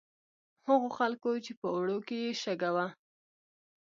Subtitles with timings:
[0.67, 2.87] هغو خلکو چې په اوړو کې یې شګه وه.